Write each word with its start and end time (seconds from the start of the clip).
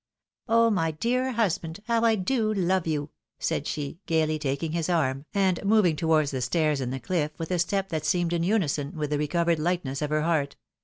_"Oh, 0.47 0.71
my 0.71 0.89
dear 0.89 1.33
husband, 1.33 1.81
how 1.85 2.03
I 2.03 2.15
do 2.15 2.51
love 2.51 2.87
you!" 2.87 3.11
said 3.39 3.67
she, 3.67 3.99
gaily 4.07 4.39
taking 4.39 4.71
his 4.71 4.89
arm, 4.89 5.25
and 5.31 5.63
moving 5.63 5.95
towards 5.95 6.31
the 6.31 6.41
stairs 6.41 6.81
in 6.81 6.89
the 6.89 6.99
cliff 6.99 7.37
with 7.37 7.51
a 7.51 7.59
step 7.59 7.89
that 7.89 8.03
seemed 8.05 8.33
in 8.33 8.41
imison 8.41 8.95
with 8.95 9.11
the 9.11 9.19
recovered 9.19 9.59
lightness 9.59 10.01
of 10.01 10.09
her 10.09 10.23
heart. 10.23 10.55